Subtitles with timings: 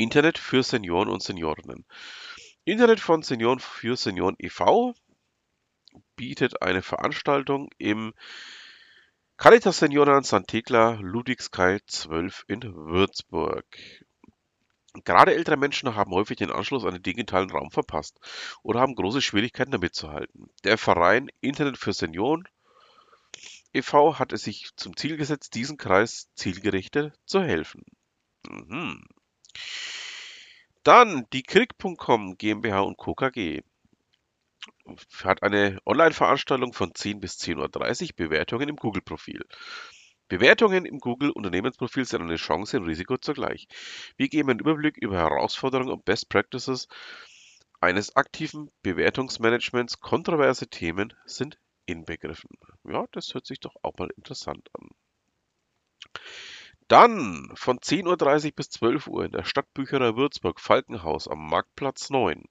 [0.00, 1.84] Internet für Senioren und Seniorinnen.
[2.64, 4.94] Internet von Senioren für Senioren e.V.
[6.16, 8.14] bietet eine Veranstaltung im
[9.36, 10.46] Caritas Senioren St.
[10.46, 13.66] Thekla Ludwigskai 12 in Würzburg.
[15.04, 18.18] Gerade ältere Menschen haben häufig den Anschluss an den digitalen Raum verpasst
[18.62, 20.48] oder haben große Schwierigkeiten damit zu halten.
[20.64, 22.48] Der Verein Internet für Senioren
[23.74, 24.18] e.V.
[24.18, 27.84] hat es sich zum Ziel gesetzt, diesen Kreis zielgerichtet zu helfen.
[28.48, 29.06] Mhm.
[30.82, 33.14] Dann die Krieg.com GmbH und Co.
[33.14, 33.62] KG
[35.24, 39.44] hat eine Online-Veranstaltung von 10 bis 10.30 Uhr Bewertungen im Google-Profil.
[40.28, 43.66] Bewertungen im Google-Unternehmensprofil sind eine Chance und Risiko zugleich.
[44.16, 46.88] Wir geben einen Überblick über Herausforderungen und Best Practices
[47.80, 50.00] eines aktiven Bewertungsmanagements.
[50.00, 52.50] Kontroverse Themen sind inbegriffen.
[52.84, 54.88] Ja, das hört sich doch auch mal interessant an.
[56.90, 62.48] Dann von 10.30 Uhr bis 12 Uhr in der Stadtbücherei Würzburg Falkenhaus am Marktplatz 9.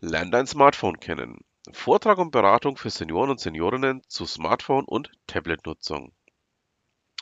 [0.00, 1.44] Lern dein Smartphone kennen.
[1.70, 6.16] Vortrag und Beratung für Senioren und Seniorinnen zu Smartphone- und Tablet-Nutzung.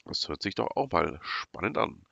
[0.06, 2.03] Das hört sich doch auch mal spannend an.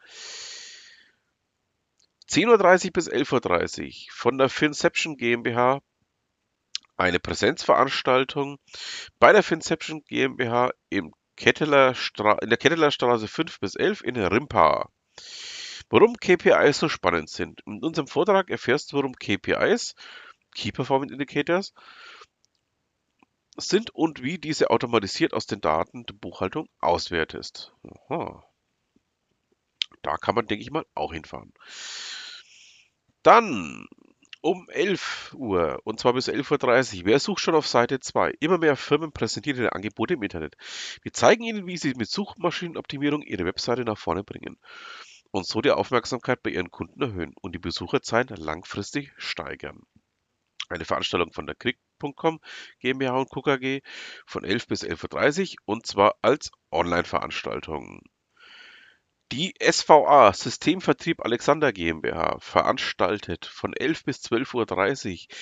[2.29, 5.81] 10.30 Uhr bis 11.30 Uhr von der Finception GmbH
[6.99, 8.59] eine Präsenzveranstaltung
[9.19, 11.97] bei der Finception GmbH im Ketteler
[12.41, 14.89] in der Ketteler Straße 5 bis 11 in Rimpa.
[15.91, 17.63] Warum KPIs so spannend sind.
[17.67, 19.97] In unserem Vortrag erfährst du, warum KPIs,
[20.55, 21.75] Key Performance Indicators,
[23.57, 27.75] sind und wie diese automatisiert aus den Daten der Buchhaltung auswertest.
[28.09, 28.45] Aha.
[30.03, 31.53] Da kann man, denke ich mal, auch hinfahren.
[33.25, 33.89] Dann
[34.43, 37.07] um 11 Uhr und zwar bis 11.30 Uhr.
[37.07, 38.35] Wer sucht schon auf Seite 2?
[38.41, 40.57] Immer mehr Firmen präsentieren ihre Angebote im Internet.
[41.03, 44.59] Wir zeigen Ihnen, wie Sie mit Suchmaschinenoptimierung Ihre Webseite nach vorne bringen
[45.31, 49.81] und so die Aufmerksamkeit bei Ihren Kunden erhöhen und die Besucherzahlen langfristig steigern.
[50.69, 52.41] Eine Veranstaltung von der Krieg.com
[52.81, 53.43] GmbH und Co.
[53.43, 53.81] KG
[54.27, 58.03] von 11 bis 11.30 Uhr und zwar als Online-Veranstaltung.
[59.33, 65.37] Die SVA Systemvertrieb Alexander GmbH veranstaltet von 11 bis 12.30 Uhr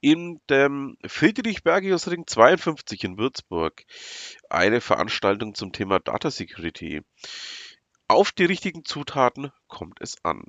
[0.00, 3.84] in dem Friedrich-Bergius-Ring 52 in Würzburg
[4.50, 7.02] eine Veranstaltung zum Thema Data Security.
[8.08, 10.42] Auf die richtigen Zutaten kommt es an.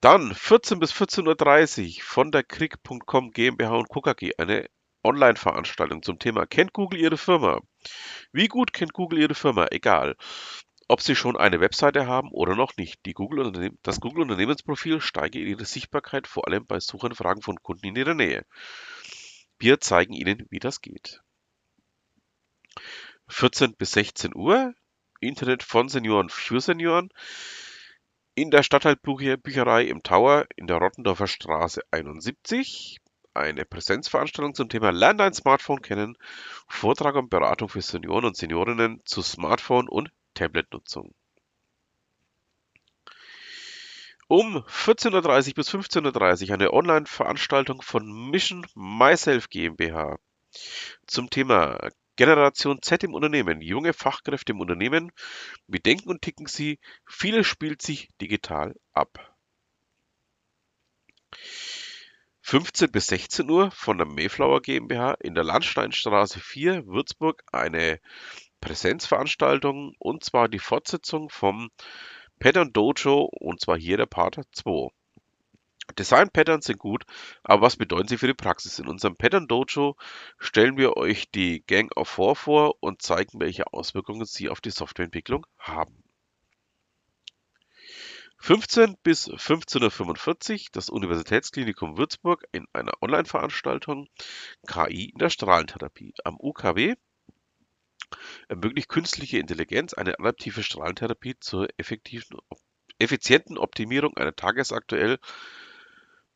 [0.00, 4.02] Dann 14 bis 14.30 Uhr von der Krieg.com GmbH und Co.
[4.02, 4.68] KG eine
[5.02, 7.60] Online-Veranstaltung zum Thema Kennt Google Ihre Firma?
[8.32, 9.66] Wie gut kennt Google Ihre Firma?
[9.70, 10.16] Egal.
[10.88, 13.00] ob Sie schon eine Webseite haben oder noch nicht.
[13.14, 18.44] Google das Google-Unternehmensprofil steige Ihre Sichtbarkeit vor allem bei Suchanfragen von Kunden in Ihrer Nähe.
[19.58, 21.22] Wir zeigen Ihnen, wie das geht.
[23.28, 24.74] 14 bis 16 Uhr,
[25.20, 27.10] Internet von Senioren für Senioren,
[28.34, 32.98] in der Stadtteilbücherei im Tower in der Rottendorfer Straße 71.
[33.32, 36.16] Eine Präsenzveranstaltung zum Thema Lern dein Smartphone kennen,
[36.68, 41.14] Vortrag und Beratung für Senioren und Seniorinnen zu Smartphone und Tablet-Nutzung.
[44.28, 50.18] Um 14.30 bis 15.30 Uhr eine Online-Veranstaltung von Mission Myself GmbH
[51.06, 55.12] zum Thema Generation Z im Unternehmen, junge Fachkräfte im Unternehmen.
[55.66, 56.78] Wie denken und ticken sie?
[57.06, 59.36] Vieles spielt sich digital ab.
[62.42, 68.00] 15 bis 16 Uhr von der Mayflower GmbH in der Landsteinstraße 4, Würzburg, eine
[68.60, 71.70] Präsenzveranstaltung und zwar die Fortsetzung vom
[72.38, 74.90] Pattern Dojo und zwar hier der Part 2.
[75.98, 77.04] Design Patterns sind gut,
[77.42, 78.78] aber was bedeuten sie für die Praxis?
[78.78, 79.96] In unserem Pattern Dojo
[80.38, 84.70] stellen wir euch die Gang of Four vor und zeigen, welche Auswirkungen sie auf die
[84.70, 86.02] Softwareentwicklung haben.
[88.38, 94.08] 15 bis 15.45 Uhr das Universitätsklinikum Würzburg in einer Online-Veranstaltung
[94.66, 96.94] KI in der Strahlentherapie am UKW
[98.48, 102.38] ermöglicht künstliche Intelligenz eine adaptive Strahlentherapie zur effektiven,
[102.98, 105.18] effizienten Optimierung einer tagesaktuell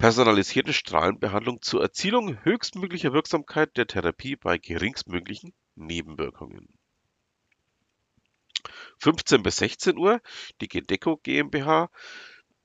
[0.01, 6.69] personalisierten Strahlenbehandlung zur Erzielung höchstmöglicher Wirksamkeit der Therapie bei geringstmöglichen Nebenwirkungen.
[8.97, 10.23] 15 bis 16 Uhr
[10.63, 11.91] die Gedeco GmbH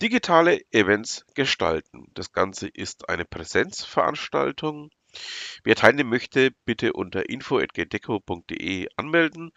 [0.02, 2.08] digitale Events gestalten.
[2.14, 4.90] Das Ganze ist eine Präsenzveranstaltung.
[5.66, 9.52] Wer teilnehmen möchte, bitte unter info.gedeco.de anmelden.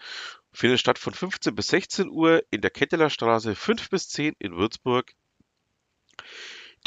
[0.52, 4.56] Findet statt von 15 bis 16 Uhr in der Ketteler Straße 5 bis 10 in
[4.56, 5.14] Würzburg.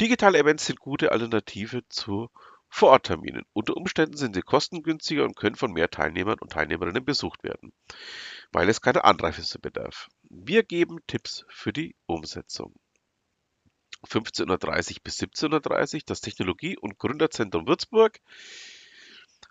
[0.00, 2.30] Digitale Events sind gute Alternative zu
[2.68, 3.44] Vorortterminen.
[3.52, 7.72] Unter Umständen sind sie kostengünstiger und können von mehr Teilnehmern und Teilnehmerinnen besucht werden,
[8.50, 10.08] weil es keine Anreise bedarf.
[10.22, 12.74] Wir geben Tipps für die Umsetzung.
[14.06, 18.20] 15.30 bis 17.30 das Technologie- und Gründerzentrum Würzburg.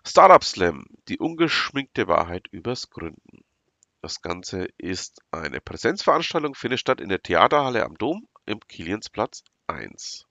[0.04, 3.44] Startup Slam, die ungeschminkte Wahrheit übers Gründen.
[4.00, 10.26] Das Ganze ist eine Präsenzveranstaltung, findet statt in der Theaterhalle am Dom im Kiliensplatz 1.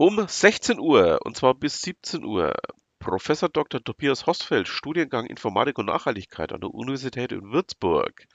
[0.00, 2.54] Um 16 Uhr, und zwar bis 17 Uhr,
[3.00, 3.84] Professor Dr.
[3.84, 8.26] Tobias Hostfeld, Studiengang Informatik und Nachhaltigkeit an der Universität in Würzburg.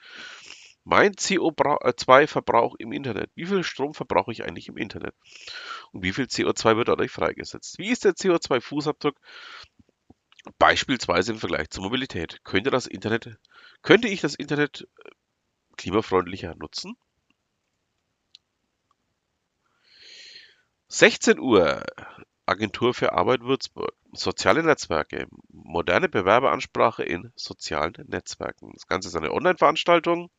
[0.84, 3.32] Mein CO2-Verbrauch im Internet.
[3.34, 5.16] Wie viel Strom verbrauche ich eigentlich im Internet?
[5.90, 7.80] Und wie viel CO2 wird dadurch freigesetzt?
[7.80, 9.16] Wie ist der CO2-Fußabdruck
[10.58, 12.44] beispielsweise im Vergleich zur Mobilität?
[12.44, 13.40] Könnte das Internet,
[13.82, 15.10] könnte ich das Internet äh,
[15.76, 16.96] klimafreundlicher nutzen?
[20.98, 21.84] 16 Uhr
[22.46, 23.92] Agentur für Arbeit Würzburg.
[24.14, 25.26] Soziale Netzwerke.
[25.50, 28.72] Moderne Bewerberansprache in sozialen Netzwerken.
[28.72, 30.30] Das Ganze ist eine Online-Veranstaltung,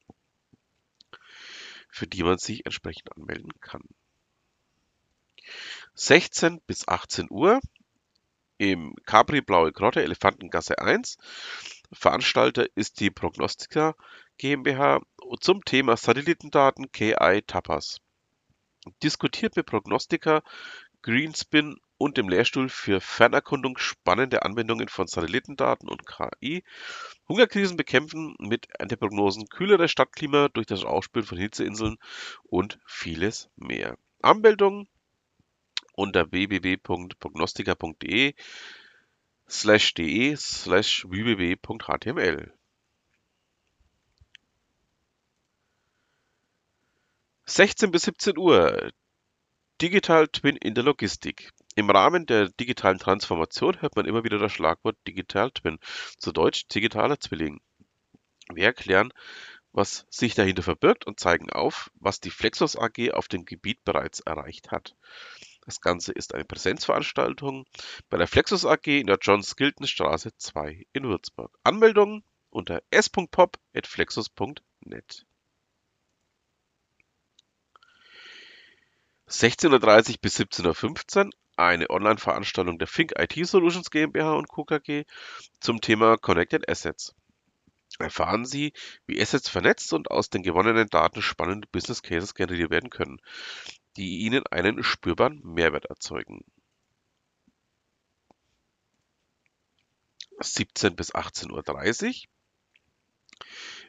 [1.89, 3.83] für die man sich entsprechend anmelden kann.
[5.93, 7.59] 16 bis 18 Uhr
[8.57, 11.17] im Capri Blaue Grotte Elefantengasse 1.
[11.93, 13.93] Veranstalter ist die Prognostica
[14.39, 15.01] GmbH
[15.39, 18.01] zum Thema Satellitendaten KI Tapas
[19.03, 20.43] diskutiert mit Prognostica,
[21.01, 26.63] Greenspin und dem Lehrstuhl für Fernerkundung spannende Anwendungen von Satellitendaten und KI,
[27.27, 31.97] Hungerkrisen bekämpfen mit Ernteprognosen, kühlere Stadtklima durch das Ausspülen von Hitzeinseln
[32.43, 33.97] und vieles mehr.
[34.21, 34.87] Anmeldung
[35.93, 38.35] unter www.prognostica.de
[39.49, 42.56] slash de slash www.html.
[47.57, 48.91] 16 bis 17 Uhr
[49.81, 51.49] Digital Twin in der Logistik.
[51.73, 55.79] Im Rahmen der digitalen Transformation hört man immer wieder das Schlagwort Digital Twin,
[56.19, 57.59] zu Deutsch digitaler Zwilling.
[58.53, 59.11] Wir erklären,
[59.71, 64.19] was sich dahinter verbirgt und zeigen auf, was die Flexos AG auf dem Gebiet bereits
[64.19, 64.95] erreicht hat.
[65.61, 67.65] Das Ganze ist eine Präsenzveranstaltung
[68.11, 71.57] bei der Flexos AG in der John Skilton Straße 2 in Würzburg.
[71.63, 75.26] Anmeldung unter s.pop.flexos.net.
[79.29, 84.65] 16:30 bis 17:15 Uhr eine Online-Veranstaltung der Fink IT Solutions GmbH und Co.
[85.59, 87.13] Zum Thema Connected Assets.
[87.99, 88.73] Erfahren Sie,
[89.05, 93.19] wie Assets vernetzt und aus den gewonnenen Daten spannende Business Cases generiert werden können,
[93.97, 96.45] die Ihnen einen spürbaren Mehrwert erzeugen.
[100.39, 102.27] 17 bis 18.30 Uhr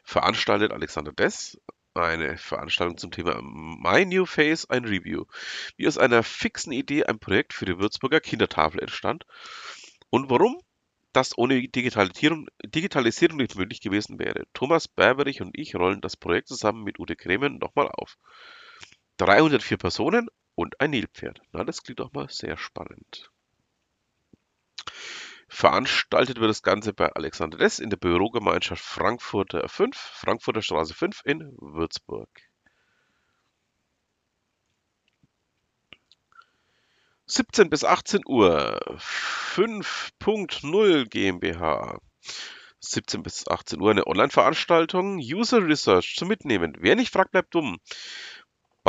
[0.03, 1.59] veranstaltet Alexander Dess
[1.93, 5.25] eine Veranstaltung zum Thema My New Face, ein Review,
[5.77, 9.25] wie aus einer fixen Idee ein Projekt für die Würzburger Kindertafel entstand
[10.09, 10.59] und warum
[11.13, 14.45] das ohne Digitalisierung, Digitalisierung nicht möglich gewesen wäre.
[14.53, 18.17] Thomas Berberich und ich rollen das Projekt zusammen mit Ute Kremen nochmal auf.
[19.17, 21.41] 304 Personen und ein Nilpferd.
[21.51, 23.31] Na, das klingt doch mal sehr spannend.
[25.49, 31.21] Veranstaltet wird das Ganze bei Alexander Dess in der Bürogemeinschaft Frankfurter 5, Frankfurter Straße 5
[31.25, 32.29] in Würzburg.
[37.25, 41.99] (17 bis 18 Uhr) 5.0 GmbH
[42.81, 46.77] 17 bis 18 Uhr eine Online-Veranstaltung User Research zum Mitnehmen.
[46.79, 47.77] Wer nicht fragt, bleibt dumm.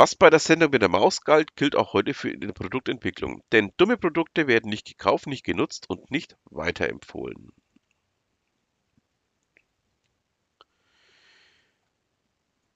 [0.01, 3.43] Was bei der Sendung mit der Maus galt, gilt auch heute für die Produktentwicklung.
[3.51, 7.51] Denn dumme Produkte werden nicht gekauft, nicht genutzt und nicht weiterempfohlen.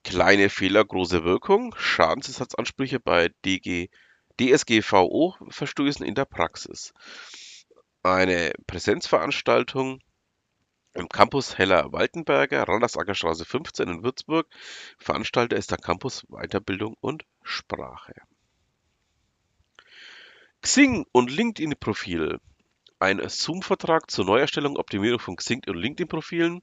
[0.04, 1.74] Kleine Fehler, große Wirkung.
[1.76, 3.88] Schadensersatzansprüche bei DG,
[4.38, 6.94] DSGVO-Verstößen in der Praxis.
[8.04, 9.98] Eine Präsenzveranstaltung
[10.96, 14.46] im Campus Heller-Waltenberger, Randersacker 15 in Würzburg.
[14.98, 18.14] Veranstalter ist der Campus Weiterbildung und Sprache.
[20.62, 22.40] Xing und LinkedIn-Profil.
[22.98, 26.62] Ein Zoom-Vertrag zur Neuerstellung und Optimierung von Xing und LinkedIn-Profilen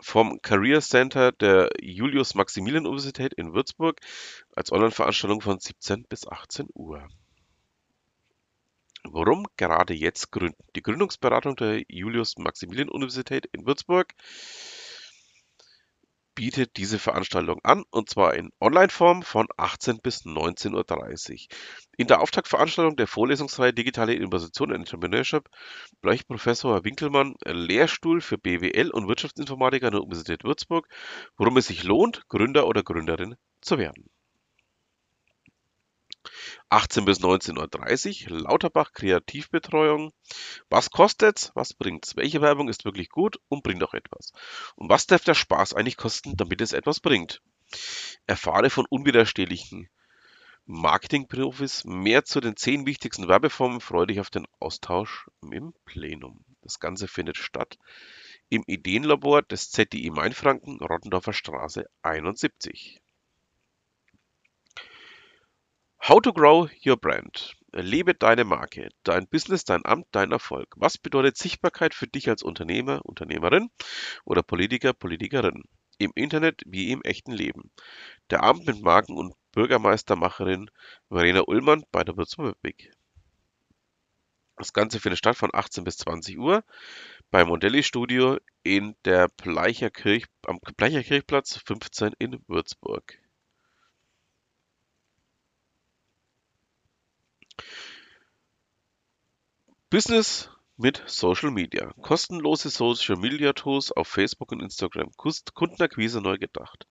[0.00, 4.00] vom Career Center der Julius-Maximilian-Universität in Würzburg
[4.54, 7.08] als Online-Veranstaltung von 17 bis 18 Uhr.
[9.12, 10.62] Warum gerade jetzt gründen?
[10.76, 14.14] Die Gründungsberatung der Julius-Maximilian-Universität in Würzburg
[16.38, 21.56] bietet diese Veranstaltung an, und zwar in Online-Form von 18 bis 19.30 Uhr.
[21.96, 25.48] In der Auftaktveranstaltung der Vorlesungsreihe Digitale Innovation und Entrepreneurship
[26.00, 30.86] bleibt Professor Winkelmann Lehrstuhl für BWL und Wirtschaftsinformatik an der Universität Würzburg,
[31.36, 34.08] warum es sich lohnt, Gründer oder Gründerin zu werden.
[36.70, 40.12] 18 bis 19.30 Uhr Lauterbach Kreativbetreuung.
[40.68, 41.52] Was kostet's?
[41.54, 42.16] Was bringt's?
[42.16, 44.32] Welche Werbung ist wirklich gut und bringt auch etwas?
[44.76, 47.42] Und was darf der Spaß eigentlich kosten, damit es etwas bringt?
[48.26, 49.88] Erfahre von unwiderstehlichen
[50.66, 53.80] Marketingprofis mehr zu den zehn wichtigsten Werbeformen.
[53.80, 56.44] Freue dich auf den Austausch im Plenum.
[56.60, 57.78] Das Ganze findet statt
[58.50, 63.00] im Ideenlabor des ZDI Mainfranken, Rottendorfer Straße 71.
[66.08, 67.54] How to grow your brand.
[67.74, 70.74] Lebe deine Marke, dein Business, dein Amt, dein Erfolg.
[70.78, 73.68] Was bedeutet Sichtbarkeit für dich als Unternehmer, Unternehmerin
[74.24, 75.64] oder Politiker, Politikerin?
[75.98, 77.70] Im Internet wie im echten Leben.
[78.30, 80.70] Der Abend mit Marken- und Bürgermeistermacherin
[81.10, 82.90] Verena Ullmann bei der Würzburger Big.
[84.56, 86.64] Das Ganze findet statt von 18 bis 20 Uhr
[87.30, 93.18] beim Mondelli Studio in der Bleicher Kirch, am Bleicher Kirchplatz 15 in Würzburg.
[99.90, 101.94] Business mit Social Media.
[102.02, 105.10] Kostenlose Social Media Tools auf Facebook und Instagram.
[105.16, 106.86] Kundenakquise neu gedacht.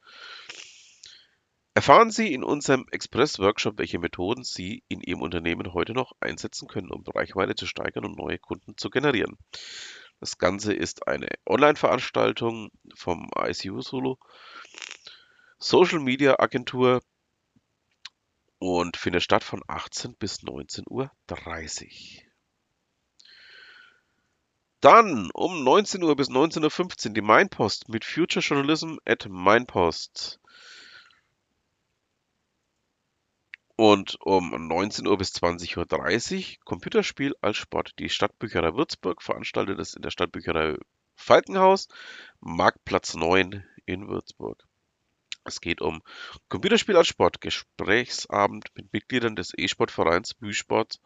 [1.76, 6.90] Erfahren Sie in unserem Express-Workshop, welche Methoden Sie in Ihrem Unternehmen heute noch einsetzen können,
[6.90, 9.38] um Reichweite zu steigern und neue Kunden zu generieren.
[10.20, 14.18] Das Ganze ist eine Online-Veranstaltung vom ICU Solo
[15.60, 17.04] Social Media Agentur
[18.58, 21.12] und findet statt von 18 bis 19.30 Uhr.
[24.80, 30.40] Dann um 19 Uhr bis 19.15 Uhr die Mainpost mit Future Journalism at Mainpost.
[33.76, 37.94] Und um 19 Uhr bis 20.30 Uhr Computerspiel als Sport.
[37.98, 40.78] Die Stadtbücherei Würzburg veranstaltet es in der Stadtbücherei
[41.16, 41.88] Falkenhaus,
[42.40, 44.64] Marktplatz 9 in Würzburg.
[45.44, 46.04] Es geht um
[46.50, 51.00] Computerspiel als Sport, Gesprächsabend mit Mitgliedern des E-Sportvereins Büsport.ev.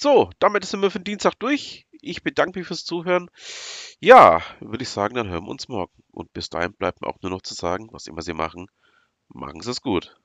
[0.00, 1.86] So, damit sind wir für den Dienstag durch.
[2.02, 3.30] Ich bedanke mich fürs Zuhören.
[4.00, 5.92] Ja, würde ich sagen, dann hören wir uns morgen.
[6.12, 8.66] Und bis dahin bleibt mir auch nur noch zu sagen, was immer Sie machen,
[9.28, 10.16] machen Sie es gut.